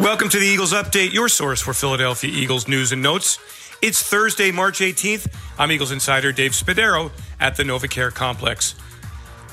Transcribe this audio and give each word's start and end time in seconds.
Welcome 0.00 0.30
to 0.30 0.38
the 0.38 0.46
Eagles 0.46 0.72
Update, 0.72 1.12
your 1.12 1.28
source 1.28 1.60
for 1.60 1.74
Philadelphia 1.74 2.30
Eagles 2.32 2.66
news 2.66 2.92
and 2.92 3.02
notes. 3.02 3.38
It's 3.82 4.02
Thursday, 4.02 4.50
March 4.50 4.78
18th. 4.78 5.30
I'm 5.58 5.70
Eagles 5.70 5.92
insider 5.92 6.32
Dave 6.32 6.52
Spadaro 6.52 7.12
at 7.38 7.56
the 7.56 7.62
NovaCare 7.62 8.10
Complex. 8.10 8.74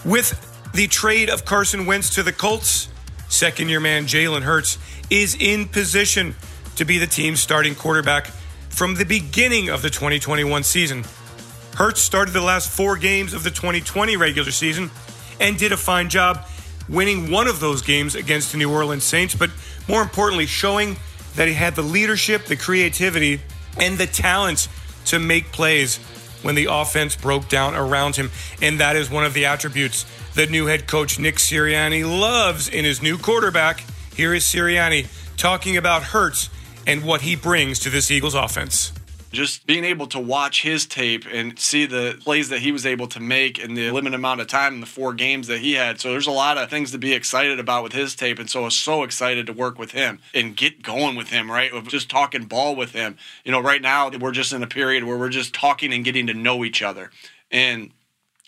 With 0.05 0.71
the 0.73 0.88
trade 0.88 1.29
of 1.29 1.44
Carson 1.44 1.86
Wentz 1.86 2.15
to 2.15 2.23
the 2.23 2.31
Colts, 2.31 2.88
second 3.28 3.67
year 3.67 3.81
man 3.81 4.05
Jalen 4.05 4.44
Hurts 4.44 4.78
is 5.10 5.35
in 5.38 5.67
position 5.67 6.35
to 6.78 6.85
be 6.85 6.99
the 6.99 7.08
team's 7.08 7.42
starting 7.42 7.76
quarterback 7.76 8.28
from 8.69 8.96
the 8.96 9.06
beginning 9.06 9.67
of 9.67 9.81
the 9.81 9.90
2021 9.90 10.63
season. 10.63 11.03
Hurts 11.76 11.99
started 12.01 12.31
the 12.31 12.42
last 12.42 12.69
four 12.69 12.96
games 12.96 13.33
of 13.33 13.44
the 13.44 13.51
2020 13.51 14.15
regular 14.15 14.51
season 14.51 14.90
and 15.42 15.58
did 15.58 15.74
a 15.74 15.78
fine 15.78 16.08
job 16.08 16.45
winning 16.90 17.31
one 17.31 17.48
of 17.48 17.59
those 17.59 17.81
games 17.81 18.16
against 18.16 18.52
the 18.52 18.58
New 18.58 18.71
Orleans 18.71 19.03
Saints, 19.03 19.35
but 19.35 19.49
more 19.88 20.02
importantly, 20.02 20.45
showing 20.45 20.98
that 21.35 21.48
he 21.48 21.53
had 21.53 21.75
the 21.75 21.81
leadership, 21.81 22.45
the 22.45 22.55
creativity, 22.55 23.41
and 23.77 23.98
the 23.98 24.07
talent 24.07 24.67
to 25.05 25.20
make 25.20 25.52
plays 25.52 25.98
when 26.41 26.55
the 26.55 26.67
offense 26.70 27.15
broke 27.15 27.48
down 27.49 27.75
around 27.75 28.15
him. 28.15 28.31
And 28.62 28.79
that 28.79 28.95
is 28.95 29.09
one 29.09 29.25
of 29.25 29.34
the 29.34 29.45
attributes 29.45 30.05
that 30.35 30.49
new 30.49 30.65
head 30.65 30.88
coach 30.88 31.20
Nick 31.20 31.35
Sirianni 31.35 32.03
loves 32.03 32.67
in 32.67 32.85
his 32.85 33.01
new 33.01 33.17
quarterback. 33.17 33.84
Here 34.15 34.34
is 34.34 34.43
Sirianni 34.43 35.07
talking 35.37 35.77
about 35.77 36.03
Hurts 36.03 36.49
and 36.87 37.03
what 37.03 37.21
he 37.21 37.35
brings 37.35 37.79
to 37.79 37.90
this 37.90 38.09
Eagles 38.09 38.35
offense 38.35 38.91
just 39.31 39.67
being 39.67 39.83
able 39.83 40.07
to 40.07 40.19
watch 40.19 40.63
his 40.63 40.85
tape 40.85 41.25
and 41.31 41.59
see 41.59 41.85
the 41.85 42.17
plays 42.21 42.49
that 42.49 42.59
he 42.59 42.71
was 42.71 42.85
able 42.85 43.07
to 43.07 43.20
make 43.20 43.59
in 43.59 43.75
the 43.75 43.91
limited 43.91 44.15
amount 44.15 44.41
of 44.41 44.47
time 44.47 44.75
in 44.75 44.79
the 44.79 44.85
four 44.85 45.13
games 45.13 45.47
that 45.47 45.59
he 45.59 45.73
had. 45.73 45.99
So 45.99 46.11
there's 46.11 46.27
a 46.27 46.31
lot 46.31 46.57
of 46.57 46.70
things 46.70 46.91
to 46.91 46.97
be 46.97 47.13
excited 47.13 47.59
about 47.59 47.84
with 47.84 47.93
his 47.93 48.15
tape. 48.15 48.39
And 48.39 48.49
so 48.49 48.61
I 48.61 48.65
was 48.65 48.75
so 48.75 49.03
excited 49.03 49.45
to 49.45 49.53
work 49.53 49.77
with 49.77 49.91
him 49.91 50.20
and 50.34 50.55
get 50.55 50.81
going 50.81 51.15
with 51.15 51.29
him, 51.29 51.51
right? 51.51 51.71
Of 51.71 51.87
just 51.87 52.09
talking 52.09 52.45
ball 52.45 52.76
with 52.76 52.91
him. 52.91 53.17
You 53.43 53.51
know, 53.51 53.62
right 53.62 53.81
now 53.81 54.09
we're 54.09 54.31
just 54.31 54.54
in 54.54 54.63
a 54.63 54.67
period 54.67 55.04
where 55.04 55.17
we're 55.17 55.29
just 55.29 55.54
talking 55.54 55.93
and 55.93 56.04
getting 56.04 56.27
to 56.27 56.34
know 56.34 56.63
each 56.63 56.82
other. 56.82 57.11
And 57.51 57.91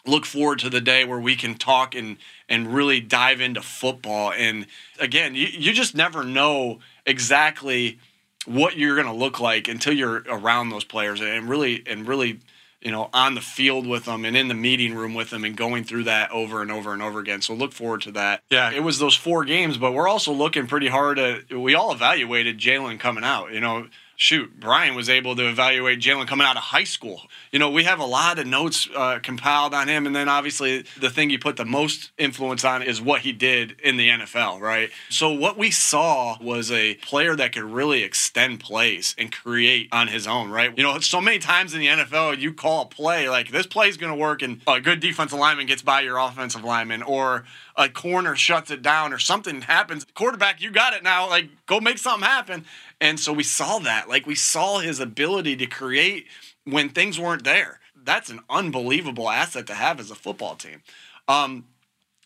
look 0.05 0.25
forward 0.25 0.59
to 0.59 0.69
the 0.69 0.81
day 0.81 1.05
where 1.05 1.19
we 1.19 1.35
can 1.35 1.55
talk 1.55 1.93
and 1.93 2.17
and 2.49 2.73
really 2.73 2.99
dive 2.99 3.39
into 3.39 3.61
football. 3.61 4.33
And 4.33 4.65
again, 4.99 5.35
you, 5.35 5.47
you 5.47 5.73
just 5.73 5.95
never 5.95 6.23
know 6.23 6.79
exactly 7.05 7.99
what 8.45 8.77
you're 8.77 8.95
going 8.95 9.07
to 9.07 9.13
look 9.13 9.39
like 9.39 9.67
until 9.67 9.93
you're 9.93 10.23
around 10.27 10.69
those 10.69 10.83
players 10.83 11.21
and 11.21 11.47
really 11.47 11.83
and 11.85 12.07
really 12.07 12.39
you 12.81 12.91
know 12.91 13.09
on 13.13 13.35
the 13.35 13.41
field 13.41 13.85
with 13.85 14.05
them 14.05 14.25
and 14.25 14.35
in 14.35 14.47
the 14.47 14.53
meeting 14.53 14.95
room 14.95 15.13
with 15.13 15.29
them 15.29 15.43
and 15.43 15.55
going 15.55 15.83
through 15.83 16.05
that 16.05 16.31
over 16.31 16.61
and 16.61 16.71
over 16.71 16.93
and 16.93 17.01
over 17.01 17.19
again. 17.19 17.41
So 17.41 17.53
look 17.53 17.71
forward 17.71 18.01
to 18.01 18.11
that. 18.13 18.43
Yeah. 18.49 18.71
It 18.71 18.83
was 18.83 18.99
those 18.99 19.15
four 19.15 19.45
games 19.45 19.77
but 19.77 19.93
we're 19.93 20.07
also 20.07 20.31
looking 20.31 20.67
pretty 20.67 20.87
hard 20.87 21.19
at 21.19 21.53
we 21.53 21.75
all 21.75 21.91
evaluated 21.91 22.57
jalen 22.57 22.99
coming 22.99 23.23
out 23.23 23.51
you 23.53 23.59
know 23.59 23.87
shoot, 24.21 24.59
Brian 24.59 24.93
was 24.93 25.09
able 25.09 25.35
to 25.35 25.49
evaluate 25.49 25.99
Jalen 25.99 26.27
coming 26.27 26.45
out 26.45 26.55
of 26.55 26.61
high 26.61 26.83
school. 26.83 27.23
You 27.51 27.57
know, 27.57 27.71
we 27.71 27.85
have 27.85 27.99
a 27.99 28.05
lot 28.05 28.37
of 28.37 28.45
notes 28.45 28.87
uh, 28.95 29.17
compiled 29.17 29.73
on 29.73 29.87
him. 29.87 30.05
And 30.05 30.15
then 30.15 30.29
obviously, 30.29 30.85
the 30.99 31.09
thing 31.09 31.31
you 31.31 31.39
put 31.39 31.57
the 31.57 31.65
most 31.65 32.11
influence 32.19 32.63
on 32.63 32.83
is 32.83 33.01
what 33.01 33.21
he 33.21 33.31
did 33.31 33.79
in 33.83 33.97
the 33.97 34.09
NFL, 34.09 34.61
right? 34.61 34.91
So, 35.09 35.31
what 35.31 35.57
we 35.57 35.71
saw 35.71 36.37
was 36.39 36.71
a 36.71 36.93
player 36.95 37.35
that 37.35 37.53
could 37.53 37.63
really 37.63 38.03
extend 38.03 38.59
plays 38.59 39.15
and 39.17 39.31
create 39.31 39.89
on 39.91 40.07
his 40.07 40.27
own, 40.27 40.51
right? 40.51 40.71
You 40.77 40.83
know, 40.83 40.99
so 40.99 41.19
many 41.19 41.39
times 41.39 41.73
in 41.73 41.79
the 41.79 41.87
NFL, 41.87 42.37
you 42.37 42.53
call 42.53 42.83
a 42.83 42.85
play 42.85 43.27
like 43.27 43.49
this 43.49 43.65
play 43.65 43.89
is 43.89 43.97
going 43.97 44.13
to 44.13 44.19
work, 44.19 44.43
and 44.43 44.61
a 44.67 44.79
good 44.79 44.99
defensive 44.99 45.39
lineman 45.39 45.65
gets 45.65 45.81
by 45.81 46.01
your 46.01 46.19
offensive 46.19 46.63
lineman, 46.63 47.01
or 47.01 47.45
a 47.75 47.89
corner 47.89 48.35
shuts 48.35 48.69
it 48.69 48.83
down, 48.83 49.13
or 49.13 49.17
something 49.17 49.61
happens. 49.61 50.05
Quarterback, 50.13 50.61
you 50.61 50.69
got 50.69 50.93
it 50.93 51.01
now. 51.01 51.27
Like, 51.27 51.49
go 51.65 51.79
make 51.79 51.97
something 51.97 52.27
happen. 52.27 52.65
And 53.01 53.19
so 53.19 53.33
we 53.33 53.41
saw 53.41 53.79
that. 53.79 54.07
Like 54.11 54.27
we 54.27 54.35
saw 54.35 54.79
his 54.79 54.99
ability 54.99 55.55
to 55.55 55.65
create 55.65 56.27
when 56.65 56.89
things 56.89 57.17
weren't 57.17 57.45
there. 57.45 57.79
That's 57.95 58.29
an 58.29 58.41
unbelievable 58.49 59.29
asset 59.29 59.65
to 59.67 59.73
have 59.73 59.99
as 59.99 60.11
a 60.11 60.15
football 60.15 60.55
team. 60.55 60.83
Um, 61.27 61.65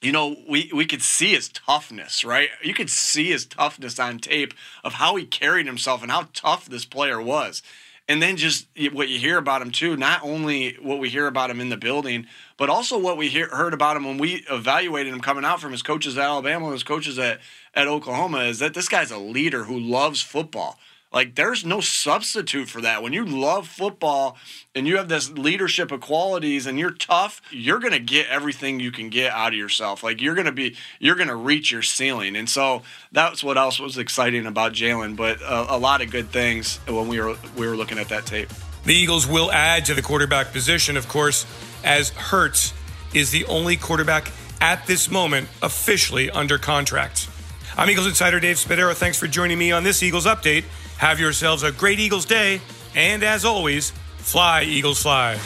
you 0.01 0.11
know, 0.11 0.35
we, 0.49 0.71
we 0.73 0.85
could 0.85 1.01
see 1.01 1.33
his 1.33 1.47
toughness, 1.47 2.25
right? 2.25 2.49
You 2.63 2.73
could 2.73 2.89
see 2.89 3.25
his 3.29 3.45
toughness 3.45 3.99
on 3.99 4.19
tape 4.19 4.53
of 4.83 4.93
how 4.93 5.15
he 5.15 5.25
carried 5.25 5.67
himself 5.67 6.01
and 6.01 6.11
how 6.11 6.27
tough 6.33 6.65
this 6.65 6.85
player 6.85 7.21
was. 7.21 7.61
And 8.07 8.21
then 8.21 8.37
just 8.37 8.67
what 8.91 9.09
you 9.09 9.17
hear 9.17 9.37
about 9.37 9.61
him 9.61 9.71
too, 9.71 9.95
not 9.95 10.21
only 10.23 10.77
what 10.81 10.99
we 10.99 11.09
hear 11.09 11.27
about 11.27 11.49
him 11.49 11.59
in 11.59 11.69
the 11.69 11.77
building, 11.77 12.27
but 12.57 12.69
also 12.69 12.99
what 12.99 13.17
we 13.17 13.29
hear, 13.29 13.47
heard 13.47 13.73
about 13.73 13.97
him 13.97 14.05
when 14.05 14.17
we 14.17 14.45
evaluated 14.49 15.13
him 15.13 15.21
coming 15.21 15.45
out 15.45 15.59
from 15.59 15.71
his 15.71 15.81
coaches 15.81 16.17
at 16.17 16.23
Alabama 16.23 16.65
and 16.65 16.73
his 16.73 16.83
coaches 16.83 17.17
at, 17.17 17.39
at 17.73 17.87
Oklahoma 17.87 18.39
is 18.39 18.59
that 18.59 18.75
this 18.75 18.89
guy's 18.89 19.11
a 19.11 19.17
leader 19.17 19.63
who 19.63 19.79
loves 19.79 20.21
football. 20.21 20.77
Like 21.15 21.35
there's 21.35 21.65
no 21.65 21.79
substitute 21.79 22.67
for 22.67 22.81
that. 22.81 23.01
When 23.01 23.13
you 23.13 23.25
love 23.25 23.69
football 23.69 24.37
and 24.75 24.85
you 24.85 24.97
have 24.97 25.07
this 25.07 25.31
leadership 25.31 25.89
of 25.93 26.01
qualities 26.01 26.67
and 26.67 26.77
you're 26.77 26.91
tough, 26.91 27.41
you're 27.51 27.79
going 27.79 27.93
to 27.93 27.99
get 27.99 28.27
everything 28.27 28.81
you 28.81 28.91
can 28.91 29.07
get 29.07 29.31
out 29.31 29.53
of 29.53 29.57
yourself. 29.57 30.03
Like 30.03 30.21
you're 30.21 30.35
going 30.35 30.45
to 30.45 30.51
be 30.51 30.75
you're 30.99 31.15
going 31.15 31.29
to 31.29 31.35
reach 31.35 31.71
your 31.71 31.83
ceiling. 31.83 32.35
And 32.35 32.49
so 32.49 32.81
that's 33.13 33.41
what 33.41 33.57
else 33.57 33.79
was 33.79 33.97
exciting 33.97 34.45
about 34.45 34.73
Jalen, 34.73 35.15
but 35.15 35.41
a, 35.41 35.75
a 35.75 35.77
lot 35.77 36.01
of 36.01 36.11
good 36.11 36.31
things 36.31 36.81
when 36.85 37.07
we 37.07 37.21
were 37.21 37.37
we 37.55 37.65
were 37.65 37.77
looking 37.77 37.97
at 37.97 38.09
that 38.09 38.25
tape. 38.25 38.49
The 38.83 38.93
Eagles 38.93 39.25
will 39.25 39.49
add 39.53 39.85
to 39.85 39.93
the 39.93 40.01
quarterback 40.01 40.51
position, 40.51 40.97
of 40.97 41.07
course, 41.07 41.45
as 41.85 42.09
Hurts 42.09 42.73
is 43.13 43.31
the 43.31 43.45
only 43.45 43.77
quarterback 43.77 44.33
at 44.59 44.85
this 44.85 45.09
moment 45.09 45.47
officially 45.61 46.29
under 46.29 46.57
contract. 46.57 47.29
I'm 47.77 47.89
Eagles 47.89 48.07
insider 48.07 48.41
Dave 48.41 48.57
Spadaro. 48.57 48.93
Thanks 48.93 49.17
for 49.17 49.27
joining 49.27 49.57
me 49.57 49.71
on 49.71 49.83
this 49.83 50.03
Eagles 50.03 50.25
update. 50.25 50.65
Have 50.97 51.19
yourselves 51.19 51.63
a 51.63 51.71
great 51.71 51.99
Eagles 51.99 52.25
day, 52.25 52.61
and 52.95 53.23
as 53.23 53.43
always, 53.45 53.91
fly, 54.17 54.63
Eagles, 54.63 55.01
fly. 55.01 55.37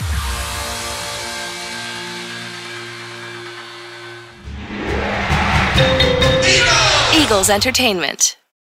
Eagles 7.16 7.50
Entertainment. 7.50 8.38